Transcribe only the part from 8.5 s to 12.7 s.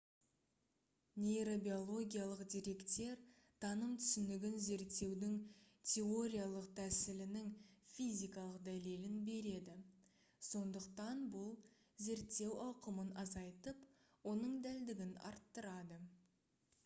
дәлелін береді сондықтан бұл зерттеу